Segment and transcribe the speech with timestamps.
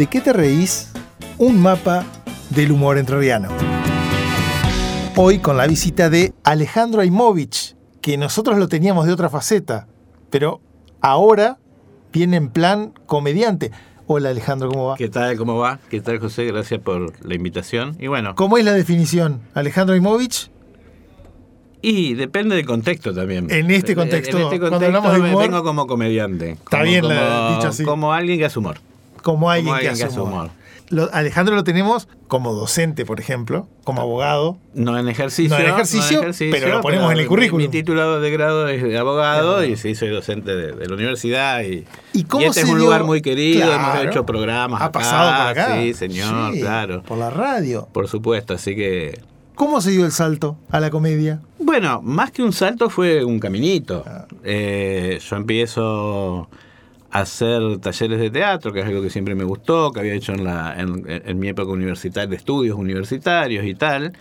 [0.00, 0.90] ¿De qué te reís?
[1.36, 2.06] Un mapa
[2.48, 3.48] del humor entrerriano.
[5.14, 9.88] Hoy con la visita de Alejandro Aimovich, que nosotros lo teníamos de otra faceta,
[10.30, 10.62] pero
[11.02, 11.58] ahora
[12.14, 13.72] viene en plan comediante.
[14.06, 14.96] Hola Alejandro, ¿cómo va?
[14.96, 15.36] ¿Qué tal?
[15.36, 15.80] ¿Cómo va?
[15.90, 16.46] ¿Qué tal José?
[16.46, 17.94] Gracias por la invitación.
[18.00, 18.34] Y bueno.
[18.36, 19.42] ¿Cómo es la definición?
[19.52, 20.50] Alejandro Aimovich.
[21.82, 23.50] Y depende del contexto también.
[23.50, 26.52] En este contexto, en este contexto cuando hablamos de humor, vengo como comediante.
[26.52, 27.84] Está Como- bien la- como- dicho así.
[27.84, 28.78] Como alguien que hace humor.
[29.22, 30.50] Como alguien, alguien que.
[30.88, 34.58] Lo- Alejandro lo tenemos como docente, por ejemplo, como abogado.
[34.74, 35.56] No en ejercicio.
[35.56, 36.20] No en ejercicio,
[36.50, 37.62] pero lo ponemos en el currículum.
[37.62, 41.62] Mi, título de grado es de abogado y sí, soy docente de, de la universidad.
[41.62, 44.00] Y, ¿Y cómo este se es un dio- lugar muy querido, Claro.
[44.00, 44.82] hemos hecho programas.
[44.82, 45.80] Ha acá, pasado por acá.
[45.80, 47.02] Sí, señor, Sí, claro.
[47.04, 47.86] Por la radio.
[47.92, 49.20] Por supuesto, así que
[49.54, 51.40] ¿Cómo se dio el salto a la comedia?
[51.60, 54.02] Bueno, más que un salto fue un caminito.
[54.06, 54.26] Ah.
[54.42, 56.48] Eh, yo empiezo
[57.10, 60.44] hacer talleres de teatro, que es algo que siempre me gustó, que había hecho en,
[60.44, 60.76] la,
[61.34, 64.12] mi época universitaria, de estudios universitarios y tal.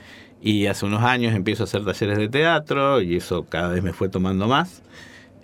[0.42, 3.94] Y hace unos años empiezo a hacer talleres de teatro y eso cada vez me
[3.94, 4.82] fue tomando más.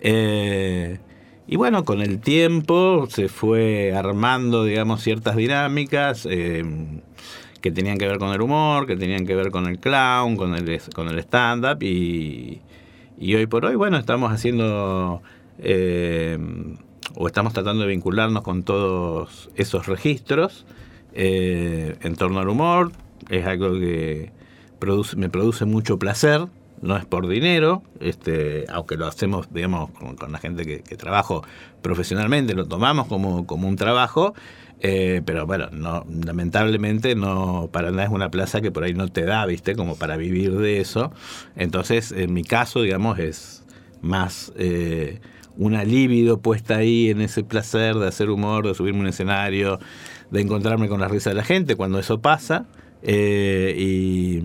[0.00, 0.98] Eh,
[1.46, 6.64] y bueno, con el tiempo se fue armando, digamos, ciertas dinámicas eh,
[7.60, 10.54] que tenían que ver con el humor, que tenían que ver con el clown, con
[10.54, 11.82] el, con el stand-up.
[11.82, 12.62] Y,
[13.18, 15.22] y hoy por hoy, bueno, estamos haciendo,
[15.58, 16.38] eh,
[17.16, 20.66] o estamos tratando de vincularnos con todos esos registros
[21.12, 22.92] eh, en torno al humor.
[23.28, 24.30] Es algo que
[25.16, 26.46] me produce mucho placer
[26.82, 31.42] no es por dinero, este, aunque lo hacemos, digamos, con, la gente que, trabajo
[31.82, 34.34] profesionalmente, lo tomamos como, como un trabajo,
[34.80, 39.08] eh, pero bueno, no, lamentablemente no, para nada es una plaza que por ahí no
[39.08, 41.12] te da, viste, como para vivir de eso.
[41.56, 43.64] Entonces, en mi caso, digamos, es
[44.02, 45.20] más eh,
[45.56, 49.78] una libido puesta ahí en ese placer de hacer humor, de subirme un escenario,
[50.30, 52.66] de encontrarme con la risa de la gente cuando eso pasa.
[53.02, 54.42] Eh, y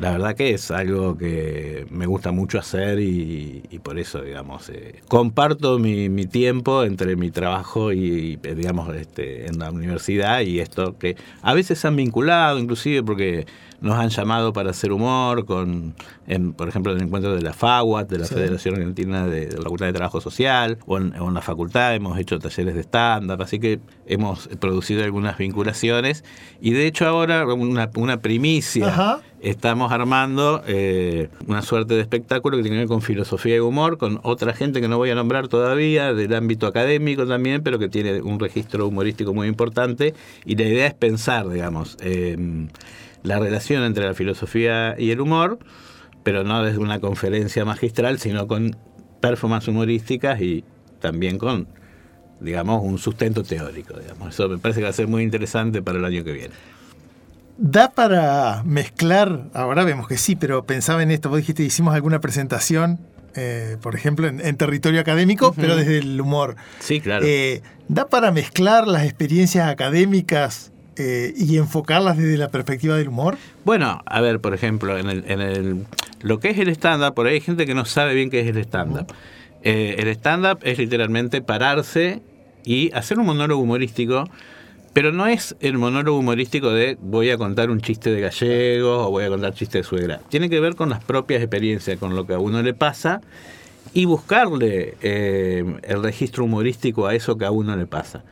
[0.00, 4.68] la verdad que es algo que me gusta mucho hacer y, y por eso, digamos,
[4.68, 10.60] eh, comparto mi, mi, tiempo entre mi trabajo y, digamos, este, en la universidad y
[10.60, 13.46] esto que a veces se han vinculado, inclusive porque
[13.80, 15.94] nos han llamado para hacer humor, con,
[16.26, 18.34] en, por ejemplo, en el encuentro de la FAWAT, de la sí.
[18.34, 22.18] Federación Argentina de, de, la Facultad de Trabajo Social, o en, en la facultad hemos
[22.18, 26.24] hecho talleres de stand-up, así que hemos producido algunas vinculaciones
[26.62, 28.88] y de hecho ahora una, una primicia.
[28.88, 29.20] Ajá.
[29.40, 33.98] Estamos armando eh, una suerte de espectáculo que tiene que ver con filosofía y humor,
[33.98, 37.90] con otra gente que no voy a nombrar todavía, del ámbito académico también, pero que
[37.90, 40.14] tiene un registro humorístico muy importante.
[40.46, 42.38] Y la idea es pensar, digamos, eh,
[43.22, 45.58] la relación entre la filosofía y el humor,
[46.22, 48.76] pero no desde una conferencia magistral, sino con
[49.20, 50.64] performances humorísticas y
[51.00, 51.66] también con,
[52.40, 53.98] digamos, un sustento teórico.
[53.98, 54.32] Digamos.
[54.32, 56.54] Eso me parece que va a ser muy interesante para el año que viene.
[57.56, 59.48] ¿Da para mezclar?
[59.54, 61.28] Ahora vemos que sí, pero pensaba en esto.
[61.28, 62.98] Vos dijiste, hicimos alguna presentación,
[63.36, 65.60] eh, por ejemplo, en, en territorio académico, uh -huh.
[65.60, 66.56] pero desde el humor.
[66.80, 67.24] Sí, claro.
[67.26, 73.36] Eh, ¿Da para mezclar las experiencias académicas eh, y enfocarlas desde la perspectiva del humor?
[73.64, 75.86] Bueno, a ver, por ejemplo, en, el, en el,
[76.22, 78.48] lo que es el stand-up, por ahí hay gente que no sabe bien qué es
[78.48, 79.06] el stand-up.
[79.10, 79.14] Uh
[79.66, 80.00] -huh.
[80.00, 82.20] el stand-up es literalmente pararse
[82.64, 84.28] y hacer un monólogo humorístico
[84.94, 89.10] pero no es el monólogo humorístico de voy a contar un chiste de gallegos o
[89.10, 90.20] voy a contar chiste de suegra.
[90.28, 93.20] Tiene que ver con las propias experiencias, con lo que a uno le pasa
[93.92, 98.22] y buscarle eh, el registro humorístico a eso que a uno le pasa.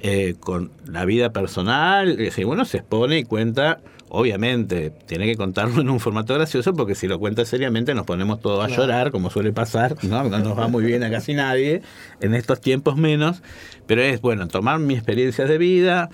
[0.00, 3.80] Eh, con la vida personal, si uno se expone y cuenta,
[4.14, 8.40] obviamente, tiene que contarlo en un formato gracioso porque si lo cuenta seriamente nos ponemos
[8.40, 10.24] todos a llorar, como suele pasar, ¿no?
[10.24, 11.82] no nos va muy bien a casi nadie,
[12.20, 13.42] en estos tiempos menos,
[13.86, 16.10] pero es, bueno, tomar mis experiencias de vida,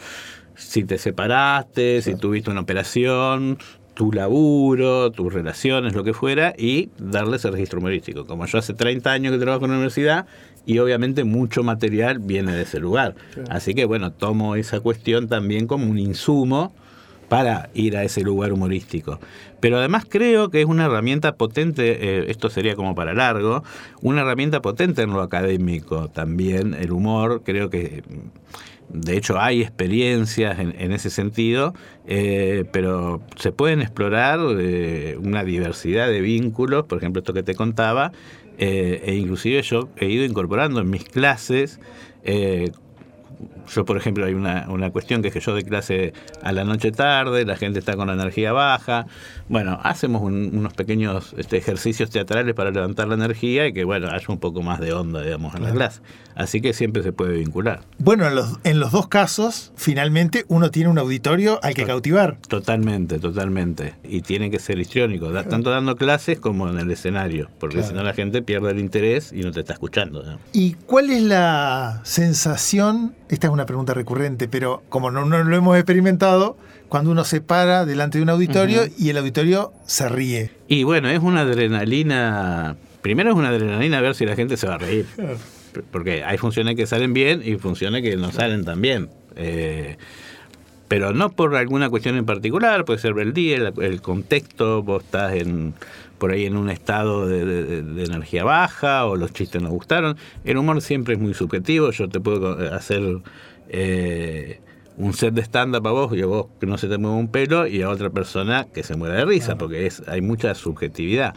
[0.54, 3.58] si te separaste, si tuviste una operación,
[3.94, 8.24] tu laburo, tus relaciones, lo que fuera, y darle ese registro humorístico.
[8.24, 10.26] Como yo hace 30 años que trabajo en la universidad,
[10.66, 13.14] y obviamente mucho material viene de ese lugar.
[13.34, 13.40] Sí.
[13.50, 16.74] Así que bueno, tomo esa cuestión también como un insumo
[17.30, 19.20] para ir a ese lugar humorístico.
[19.60, 23.62] Pero además creo que es una herramienta potente, eh, esto sería como para largo,
[24.02, 28.02] una herramienta potente en lo académico también, el humor, creo que
[28.88, 31.72] de hecho hay experiencias en, ese sentido,
[32.08, 37.54] eh, pero se pueden explorar eh, una diversidad de vínculos, por ejemplo esto que te
[37.54, 38.10] contaba,
[38.58, 41.80] e inclusive yo he ido incorporando en mis clases
[43.72, 46.64] yo por ejemplo hay una, una cuestión que es que yo doy clase a la
[46.64, 49.06] noche tarde, la gente está con la energía baja,
[49.48, 54.26] bueno, hacemos unos pequeños este, ejercicios teatrales para levantar la energía y que bueno, haya
[54.28, 56.00] un poco más de onda, digamos, en la clase.
[56.34, 57.82] Así que siempre se puede vincular.
[57.98, 62.38] Bueno, en los, en los dos casos, finalmente uno tiene un auditorio al que cautivar.
[62.48, 63.94] Totalmente, totalmente.
[64.04, 68.02] Y tiene que ser histriónico, tanto dando clases como en el escenario, porque si no
[68.02, 70.24] la gente pierde el interés y no te está escuchando.
[70.52, 73.14] ¿Y cuál es la sensación?
[73.30, 77.86] Esta es una pregunta recurrente, pero como no, lo hemos experimentado, cuando uno se para
[77.86, 80.50] delante de un auditorio y el auditorio se ríe.
[80.66, 82.76] Y bueno, es una adrenalina.
[83.02, 85.06] Primero es una adrenalina ver si la gente se va a reír.
[85.92, 89.10] Porque hay funciones que salen bien y funciones que no salen tan bien.
[89.36, 89.96] Eh,
[90.90, 95.34] pero no por alguna cuestión en particular, puede ser el día, el, contexto, vos estás
[95.34, 95.72] en,
[96.18, 100.16] por ahí en un estado de, energía baja o los chistes no gustaron.
[100.42, 103.02] El humor siempre es muy subjetivo, yo te puedo hacer
[103.68, 104.60] eh,
[104.96, 107.28] un set de stand-up a vos y a vos que no se te mueva un
[107.28, 111.36] pelo y a otra persona que se muera de risa, porque es, hay mucha subjetividad.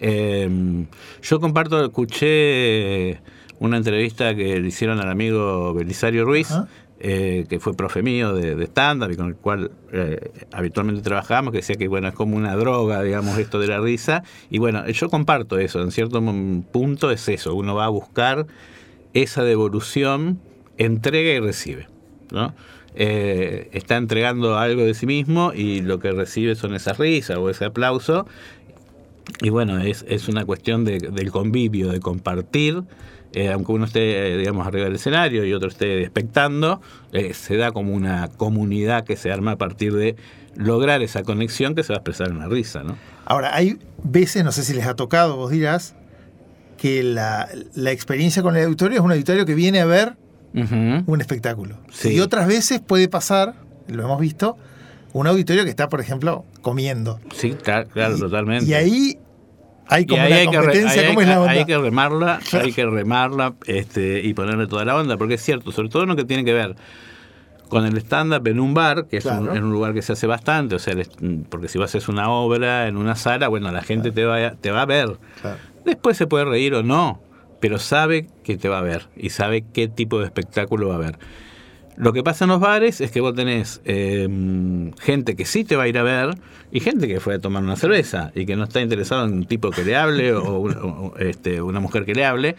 [0.00, 0.86] Em,
[1.22, 3.20] yo comparto, escuché
[3.60, 6.52] una entrevista que le hicieron al amigo Belisario Ruiz,
[7.00, 11.58] eh, que fue profe mío de, stand-up y con el cual eh, habitualmente trabajamos, que
[11.58, 14.24] decía que bueno, es como una droga, digamos, esto de la risa.
[14.50, 16.20] Y bueno, yo comparto eso, en cierto
[16.72, 18.46] punto es eso, uno va a buscar
[19.14, 20.40] esa devolución,
[20.76, 21.86] entrega y recibe.
[22.32, 22.52] ¿no?
[22.96, 27.48] Eh, está entregando algo de sí mismo y lo que recibe son esas risas o
[27.48, 28.26] ese aplauso.
[29.40, 32.82] Y bueno, es, es una cuestión de, del convivio, de compartir
[33.32, 36.80] eh, aunque uno esté, digamos, arriba del escenario y otro esté expectando,
[37.12, 40.16] eh, se da como una comunidad que se arma a partir de
[40.56, 42.96] lograr esa conexión que se va a expresar en la risa, ¿no?
[43.26, 45.94] Ahora, hay veces, no sé si les ha tocado, vos dirás,
[46.78, 47.48] que la,
[47.86, 50.16] experiencia con el auditorio es un auditorio que viene a ver
[50.54, 51.76] un espectáculo.
[52.02, 53.54] Y otras veces puede pasar,
[53.86, 54.56] lo hemos visto,
[55.12, 57.20] un auditorio que está, por ejemplo, comiendo.
[57.34, 58.64] Sí, claro, totalmente.
[58.64, 59.18] Y ahí
[59.88, 61.52] hay como una competencia, hay, ¿cómo es la onda?
[61.52, 65.72] Hay que remarla, hay que remarla este, y ponerle toda la onda, porque es cierto,
[65.72, 66.76] sobre todo lo que tiene que ver
[67.68, 70.26] con el stand-up en un bar, que es un, en un lugar que se hace
[70.26, 70.94] bastante, o sea,
[71.48, 74.52] porque si vas a hacer una obra en una sala, bueno, la gente te, va,
[74.52, 75.18] te va a ver.
[75.84, 77.20] Después se puede reír o no,
[77.60, 80.98] pero sabe que te va a ver y sabe qué tipo de espectáculo va a
[80.98, 81.18] ver.
[81.98, 85.74] Lo que pasa en los bares es que vos tenés em, gente que sí te
[85.74, 86.30] va a ir a ver
[86.70, 89.46] y gente que fue a tomar una cerveza y que no está interesado en un
[89.46, 92.54] tipo que le hable o, este, una mujer que le hable.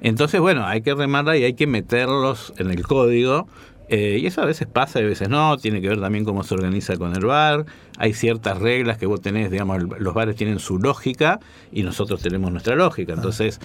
[0.00, 3.48] Entonces, bueno, hay que remarla y hay que meterlos en el código.
[3.88, 6.44] Eh, y eso a veces pasa y a veces no, tiene que ver también cómo
[6.44, 7.66] se organiza con el bar,
[7.98, 11.38] hay ciertas reglas que vos tenés, digamos, los bares tienen su lógica
[11.70, 13.12] y nosotros tenemos nuestra lógica.
[13.12, 13.60] Entonces,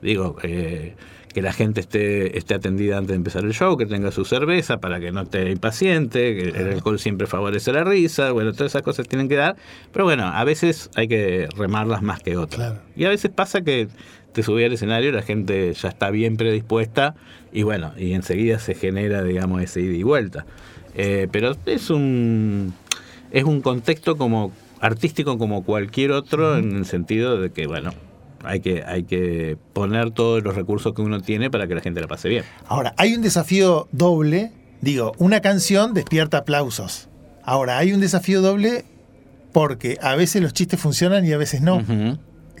[0.00, 0.94] digo, eh,
[1.34, 4.78] que la gente esté, esté atendida antes de empezar el show, que tenga su cerveza
[4.78, 8.82] para que no esté impaciente, que el alcohol siempre favorece la risa, bueno, todas esas
[8.82, 9.56] cosas tienen que dar,
[9.92, 12.74] pero bueno, a veces hay que remarlas más que otras.
[12.94, 13.88] Y a veces pasa que
[14.32, 17.16] te subí al escenario y la gente ya está bien predispuesta
[17.52, 20.46] y bueno, y enseguida se genera, digamos, ese ida y vuelta.
[20.94, 22.72] Eh, pero es un,
[23.32, 27.92] es un contexto como artístico como cualquier otro en el sentido de que, bueno,
[28.44, 32.00] hay que, hay que poner todos los recursos que uno tiene para que la gente
[32.00, 32.44] la pase bien.
[32.66, 34.52] Ahora, hay un desafío doble.
[34.80, 37.08] Digo, una canción despierta aplausos.
[37.42, 38.84] Ahora, hay un desafío doble
[39.52, 41.82] porque a veces los chistes funcionan y a veces no.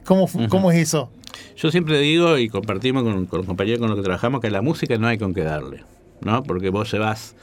[0.04, 1.10] ¿Cómo, es eso?
[1.56, 4.62] Yo siempre digo, y compartimos con, con los compañeros con los que trabajamos, que la
[4.62, 5.84] música no hay con qué darle.
[6.20, 6.42] ¿no?
[6.42, 7.36] Porque vos llevas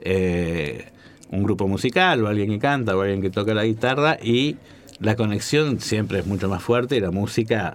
[0.00, 0.86] eh,
[1.30, 4.56] un grupo musical o alguien que canta o alguien que toca la guitarra y
[4.98, 7.72] la conexión siempre es mucho más fuerte y la música,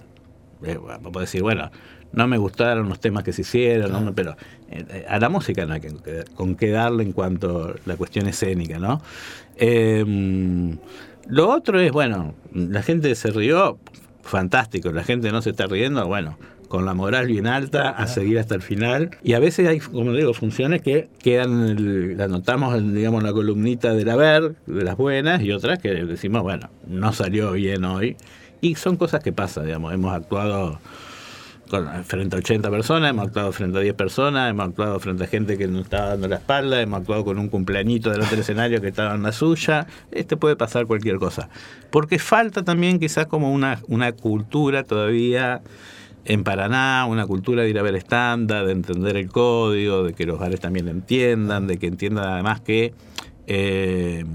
[0.63, 1.71] eh, puedo decir, bueno,
[2.11, 4.31] no me gustaron los temas que se hicieron, pero
[4.69, 5.91] eh, eh, a la música no hay que,
[6.33, 9.01] con qué darle en cuanto a la cuestión escénica, ¿no?
[9.57, 10.77] Em,
[11.27, 13.79] lo otro es, bueno, la gente se rió,
[14.23, 18.39] fantástico, la gente no se está riendo, bueno, con la moral bien alta a seguir
[18.39, 19.11] hasta el final.
[19.23, 23.93] Y a veces hay, como digo, funciones que quedan, la notamos en, digamos, la columnita
[23.93, 28.17] de la ver, de las buenas, y otras que decimos, bueno, no salió bien hoy.
[28.61, 30.79] Y son cosas que pasan, digamos, hemos actuado
[32.03, 35.57] frente a 80 personas, hemos actuado frente a 10 personas, hemos actuado frente a gente
[35.57, 39.15] que nos estaba dando la espalda, hemos actuado con un cumpleañito del escenario que estaba
[39.15, 41.49] en la suya, este puede pasar cualquier cosa.
[41.89, 45.61] Porque falta también quizás como una, una cultura todavía
[46.25, 50.25] en Paraná una cultura de ir a ver estándar, de entender el código, de que
[50.25, 52.93] los bares también entiendan, de que entiendan además que
[53.47, 54.25] eh,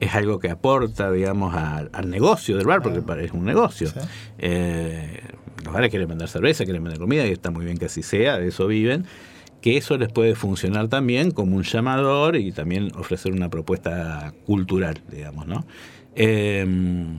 [0.00, 3.90] es algo que aporta, digamos, al negocio del bar, porque es un negocio.
[4.38, 5.20] Eh,
[5.64, 8.38] los bares quieren vender cerveza, quieren vender comida, y está muy bien que así sea,
[8.38, 9.06] de eso viven
[9.66, 15.00] que eso les puede funcionar también como un llamador y también ofrecer una propuesta cultural,
[15.10, 15.66] digamos, ¿no?
[16.14, 17.18] Em,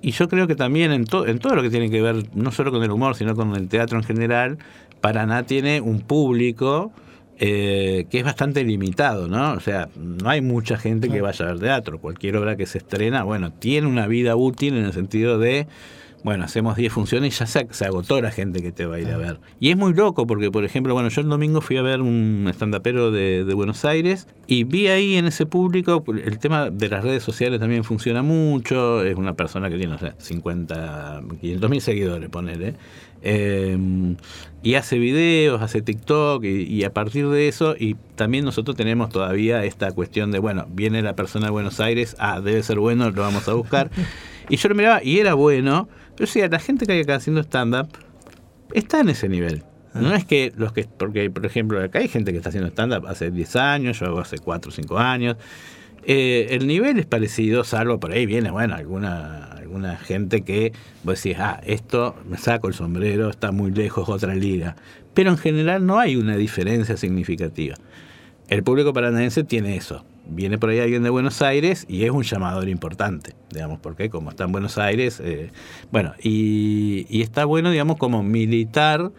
[0.00, 2.70] y yo creo que también en, en todo lo que tiene que ver, no solo
[2.70, 4.58] con el humor, sino con el teatro en general,
[5.00, 6.92] Paraná tiene un público
[7.44, 9.54] eh, que es bastante limitado, ¿no?
[9.54, 11.98] O sea, no hay mucha gente que vaya a ver teatro.
[11.98, 15.66] Cualquier obra que se estrena, bueno, tiene una vida útil en el sentido de
[16.22, 19.08] bueno, hacemos 10 funciones y ya se, agotó la gente que te va a ir
[19.08, 19.40] a ver.
[19.58, 22.46] Y es muy loco porque, por ejemplo, bueno, yo el domingo fui a ver un
[22.48, 27.02] estandapero de, de Buenos Aires y vi ahí en ese público, el tema de las
[27.02, 31.80] redes sociales también funciona mucho, es una persona que tiene, o sea, 50, 500 mil
[31.80, 32.68] seguidores, ponele.
[32.68, 32.74] Eh,
[33.24, 39.64] y hace videos, hace TikTok y, a partir de eso, y también nosotros tenemos todavía
[39.64, 43.22] esta cuestión de, bueno, viene la persona de Buenos Aires, ah, debe ser bueno, lo
[43.22, 43.90] vamos a buscar.
[44.48, 47.42] y yo lo miraba y era bueno, pero sí, la gente que hay acá haciendo
[47.42, 47.88] stand-up
[48.72, 49.64] está en ese nivel.
[49.94, 50.16] No ah.
[50.16, 53.30] es que los que, porque por ejemplo acá hay gente que está haciendo stand-up hace
[53.30, 55.36] 10 años, yo hago hace 4 o 5 años.
[56.04, 60.72] Eh, el nivel es parecido, salvo por ahí viene, bueno, alguna, alguna gente que
[61.04, 64.76] vos decís, ah, esto me saco el sombrero, está muy lejos, otra liga.
[65.14, 67.76] Pero en general no hay una diferencia significativa.
[68.48, 72.22] El público paranaense tiene eso viene por ahí alguien de Buenos Aires y es un
[72.22, 75.50] llamador importante, digamos, porque como está en Buenos Aires, eh,
[75.90, 79.10] bueno, y, está bueno, digamos, como militar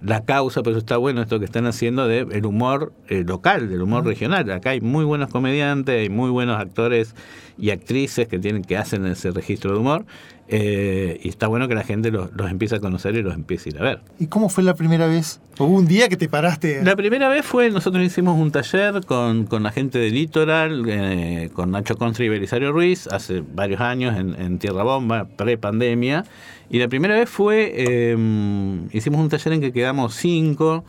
[0.00, 4.04] la causa, pero está bueno esto que están haciendo del humor eh, local, del humor
[4.04, 4.50] regional.
[4.50, 7.14] Acá hay muy buenos comediantes, hay muy buenos actores
[7.58, 10.04] y actrices que tienen que hacen ese registro de humor
[10.50, 13.72] eh, y está bueno que la gente los, empiece a conocer y los empiece a
[13.72, 14.00] ir a ver.
[14.18, 15.40] ¿Y cómo fue la primera vez?
[15.58, 16.82] ¿Hubo un día que te paraste?
[16.82, 21.70] La primera vez fue, nosotros hicimos un taller con, la gente de Litoral, eh, con
[21.70, 26.24] Nacho Constri y Belisario Ruiz, hace varios años en, Tierra Bomba, pre-pandemia.
[26.70, 30.84] Y la primera vez fue, em, hicimos un taller en que quedamos cinco,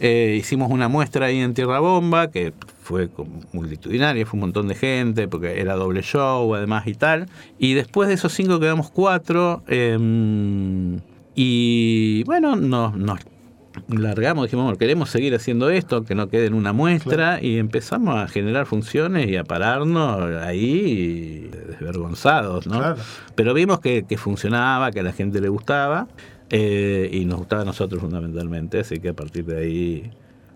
[0.00, 2.52] eh, hicimos una muestra ahí en Tierra Bomba, que
[2.86, 3.08] fue
[3.52, 7.26] multitudinaria, fue un montón de gente, porque era doble show además y tal.
[7.58, 9.64] Y después de esos cinco quedamos cuatro.
[9.66, 11.00] Em,
[11.34, 13.18] y bueno, nos, nos
[13.88, 18.16] largamos, dijimos, bueno, queremos seguir haciendo esto, que no quede en una muestra, y empezamos
[18.16, 22.94] a generar funciones y a pararnos ahí desvergonzados, ¿no?
[23.34, 26.06] Pero vimos que, funcionaba, que a la gente le gustaba,
[26.50, 30.10] eh, y nos gustaba a nosotros fundamentalmente, así que a partir de ahí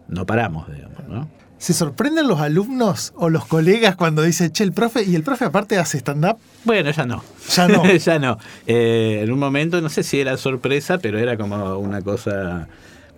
[0.09, 1.40] no paramos, digamos, ¿no?
[1.61, 5.45] ¿Se sorprenden los alumnos o los colegas cuando dice, che, el profe, y el profe
[5.45, 6.39] aparte hace stand-up?
[6.65, 7.23] Bueno, ya no.
[7.55, 7.85] Ya no.
[7.99, 8.39] ya no.
[8.67, 12.67] Eh, en un momento, no sé si era sorpresa, pero era como una cosa.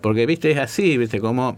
[0.01, 1.57] Porque, viste, es así, viste, como,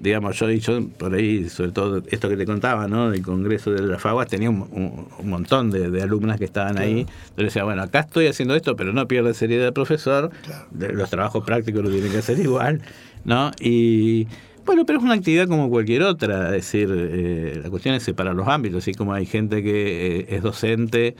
[0.00, 3.10] digamos, yo, yo por ahí, sobre todo esto que te contaba, ¿no?
[3.10, 7.00] Del Congreso de la Faguas, tenía un, montón de, alumnas que estaban ahí.
[7.00, 10.30] Entonces decía, bueno, acá estoy haciendo esto, pero no pierdo seriedad de profesor.
[10.72, 12.80] los trabajos prácticos lo tienen que hacer igual,
[13.26, 13.50] ¿no?
[13.60, 14.28] Y
[14.64, 18.34] bueno, pero es una actividad como cualquier otra, es decir, eh, la cuestión es separar
[18.34, 21.16] los ámbitos, así como hay gente que eh, es docente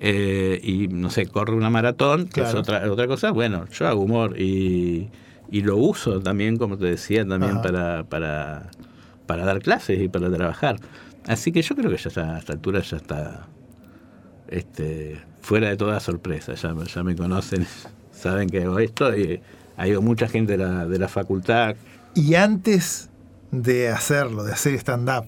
[0.00, 4.02] eh, y, no sé, corre una maratón, que es otra, otra cosa, bueno, yo hago
[4.02, 5.08] humor y,
[5.50, 8.70] y lo uso también, como te decía, también para, para,
[9.26, 10.76] para dar clases y para trabajar.
[11.26, 13.46] Así que yo creo que ya a esta altura ya está
[14.48, 17.66] este, fuera de toda sorpresa, ya, ya me conocen,
[18.12, 19.40] saben que hago esto y
[19.76, 21.76] ha ido mucha gente de la, de la facultad
[22.16, 23.10] y antes
[23.52, 25.26] de hacerlo, de hacer stand-up,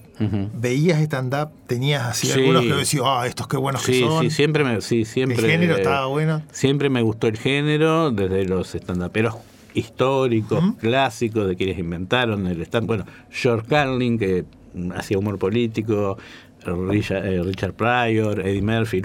[0.53, 1.51] ¿veías stand-up?
[1.67, 4.23] ¿Tenías así algunos que decías, ah, estos qué buenos que son?
[4.23, 5.37] Sí, siempre me, sí, siempre.
[5.37, 6.41] ¿El género estaba bueno?
[6.51, 9.35] Siempre me gustó el género, desde los stand-uperos
[9.73, 12.87] históricos, clásicos, de quienes inventaron el stand.
[12.87, 14.45] Bueno, George Carlin, que
[14.95, 16.17] hacía humor político,
[16.65, 19.01] Richard, eh, Pryor, Eddie Murphy,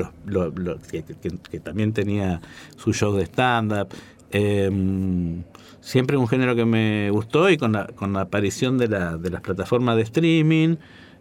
[0.90, 2.40] que, también tenía
[2.76, 3.88] su show de stand-up.
[4.36, 5.44] Em,
[5.80, 9.30] siempre un género que me gustó y con la, con la aparición de, la, de
[9.30, 10.74] las plataformas de streaming,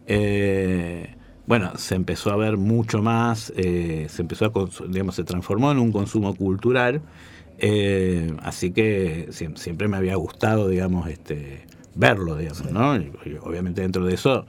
[0.08, 1.16] eh,
[1.46, 5.78] bueno, se empezó a ver mucho más, eh, se empezó a, digamos, se transformó en
[5.78, 7.04] un consumo cultural,
[7.60, 12.98] eh, así que siempre me había gustado, digamos, este, verlo, digamos, ¿no?
[12.98, 13.12] Y,
[13.44, 14.48] obviamente dentro de eso,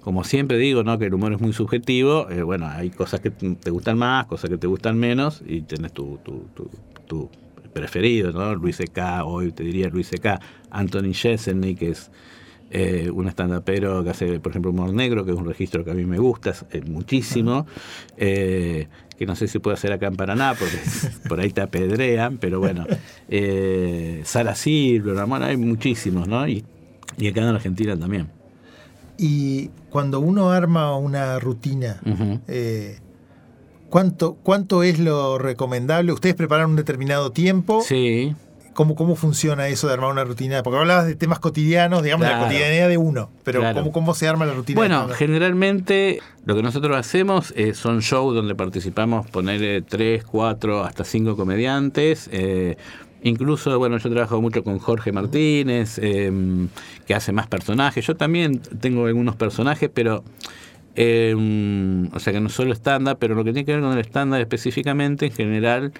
[0.00, 0.96] como siempre digo, ¿no?
[1.00, 4.58] Que el humor es muy subjetivo, bueno, hay cosas que te gustan más, cosas que
[4.58, 6.46] te gustan menos, y tu, tu,
[7.08, 7.30] tu
[7.74, 8.54] preferido, ¿no?
[8.54, 10.40] Luis C.K., hoy te diría Luis C.K.,
[10.70, 12.10] Anthony Jeselnik, que es
[12.70, 15.94] eh, un estandapero que hace, por ejemplo, humor negro, que es un registro que a
[15.94, 16.54] mí me gusta
[16.86, 17.66] muchísimo,
[18.16, 18.88] eh,
[19.18, 20.78] que no sé si puede hacer acá en Paraná, porque
[21.28, 22.86] por ahí te apedrean, pero bueno,
[23.28, 26.48] eh, Sara Silver, bueno, hay muchísimos, ¿no?
[26.48, 26.64] Y,
[27.18, 28.28] y acá en Argentina también.
[29.18, 32.00] Y cuando uno arma una rutina,
[33.94, 36.10] ¿Cuánto, ¿Cuánto es lo recomendable?
[36.10, 37.80] ¿Ustedes preparan un determinado tiempo?
[37.80, 38.34] Sí.
[38.72, 40.64] ¿Cómo, ¿Cómo funciona eso de armar una rutina?
[40.64, 44.46] Porque hablabas de temas cotidianos, digamos, la cotidianidad de uno, pero ¿cómo, ¿cómo, se arma
[44.46, 44.80] la rutina?
[44.80, 51.04] Bueno, generalmente lo que nosotros hacemos eh, son shows donde participamos, poner tres, cuatro, hasta
[51.04, 52.28] cinco comediantes.
[52.32, 52.76] Eh,
[53.22, 56.66] incluso, bueno, yo trabajo mucho con Jorge Martínez, em,
[57.06, 58.04] que hace más personajes.
[58.04, 60.24] Yo también tengo algunos personajes, pero...
[60.96, 63.98] Em, o sea que no solo estándar, pero lo que tiene que ver con el
[63.98, 65.92] estándar específicamente, en general,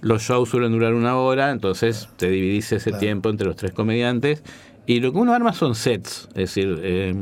[0.00, 4.42] los shows suelen durar una hora, entonces te dividís ese tiempo entre los tres comediantes.
[4.84, 7.14] Y lo que uno arma son sets, es decir, eh,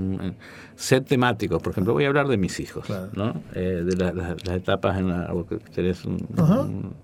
[0.77, 1.63] set temáticos.
[1.63, 3.43] Por ejemplo, voy a hablar de mis hijos, ¿no?
[3.55, 5.31] Eh, de las etapas en la.
[5.75, 6.95] Tenés un, un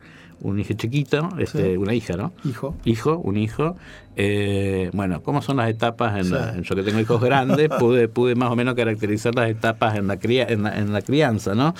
[0.58, 2.32] hijo chiquito, este, una hija, ¿no?
[2.44, 2.76] Hijo.
[2.84, 3.76] Hijo, un hijo.
[4.18, 6.18] Eh, bueno, ¿cómo son las etapas?
[6.18, 9.96] En, la, yo que tengo hijos grandes, pude, pude más o menos caracterizar las etapas
[9.96, 11.74] en la, cría, en la, crianza, ¿no?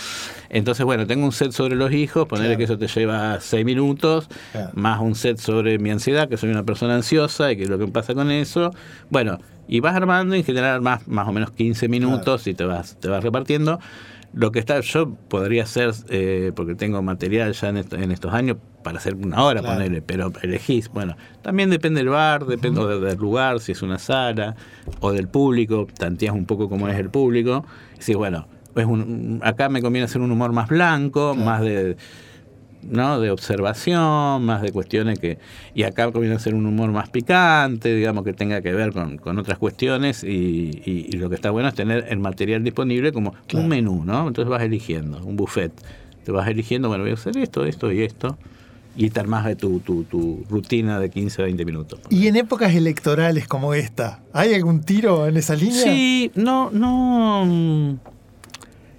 [0.51, 4.29] Entonces, bueno, tengo un set sobre los hijos, ponerle que eso te lleva seis minutos,
[4.75, 7.79] más un set sobre mi ansiedad, que soy una persona ansiosa y que es lo
[7.79, 8.71] que pasa con eso.
[9.09, 12.97] Bueno, y vas armando en general más, más o menos 15 minutos y te vas,
[13.01, 13.81] te vas repartiendo.
[14.33, 18.59] Lo que está, yo podría hacer, eh, porque tengo material ya en, en, estos años
[18.83, 23.61] para hacer una hora, ponerle, pero elegís, bueno, también depende del bar, depende del lugar,
[23.61, 24.55] si es una sala,
[25.01, 27.65] o del público, tanteas un poco cómo es el público,
[27.99, 31.97] y si bueno, pues un, acá me conviene hacer un humor más blanco, más de
[32.91, 33.21] ¿no?
[33.21, 35.39] de observación, más de cuestiones que...
[35.75, 39.19] Y acá comienza a ser un humor más picante, digamos, que tenga que ver con,
[39.19, 43.35] con otras cuestiones y, y, lo que está bueno es tener el material disponible como
[43.55, 44.29] un menú, ¿no?
[44.29, 45.73] Entonces vas eligiendo, un buffet.
[46.25, 48.37] Te vas eligiendo, bueno, voy a hacer esto, esto y esto.
[48.97, 52.01] Y te armas de tu, tu, tu rutina de 15 20 minutos.
[52.09, 55.83] ¿Y en épocas electorales como esta, hay algún tiro en esa línea?
[55.83, 57.99] Sí, no, no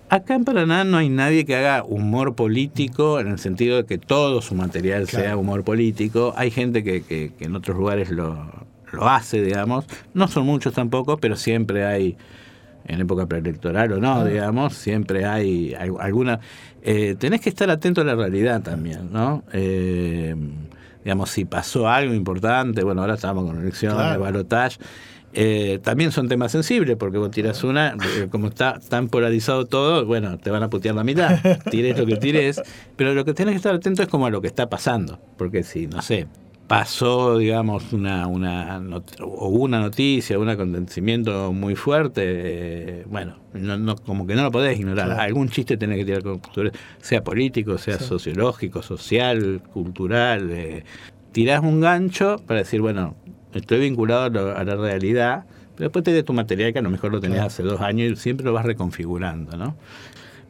[0.09, 3.97] Acá en Paraná no hay nadie que haga humor político en el sentido de que
[3.97, 6.33] todo su material sea humor político.
[6.37, 8.49] Hay gente que, que, en otros lugares lo,
[8.93, 9.85] lo, hace, digamos.
[10.13, 12.15] No son muchos tampoco, pero siempre hay,
[12.85, 16.39] en época preelectoral o no, digamos, siempre hay, alguna...
[16.83, 19.43] Eh, tenés que estar atento a la realidad también, ¿no?
[19.51, 20.33] Eh,
[21.03, 24.77] digamos, si pasó algo importante, bueno, ahora estamos con elecciones, de balotage
[25.33, 30.05] eh, también son temas sensibles, porque vos tiras una, eh, como está tan polarizado todo,
[30.05, 32.61] bueno, te van a putear la mitad, tires lo que tires,
[32.95, 35.63] pero lo que tienes que estar atento es como a lo que está pasando, porque
[35.63, 36.27] si, no sé,
[36.67, 38.81] pasó, digamos, una, una,
[39.21, 44.79] o una noticia, un acontecimiento muy fuerte, eh, bueno, no, como que no lo podés
[44.79, 45.11] ignorar.
[45.11, 46.41] Algún chiste tenés que tirar con
[46.99, 50.83] sea político, sea sociológico, social, cultural.
[51.31, 53.15] tirás un gancho para decir, bueno,
[53.59, 57.11] estoy vinculado a, la realidad, pero después te de tu material que a lo mejor
[57.11, 59.75] lo tenías hace dos años y siempre lo vas reconfigurando, ¿no?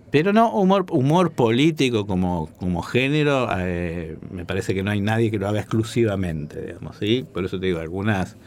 [0.10, 5.30] Pero no humor, humor político como, como género, eh, me parece que no hay nadie
[5.30, 7.26] que lo haga exclusivamente, digamos, ¿sí?
[7.34, 8.38] Por eso te digo, algunas...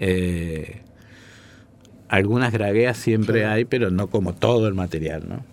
[0.00, 0.82] Eh,
[2.08, 5.44] algunas gragueas siempre hay, pero no como todo el material, ¿no?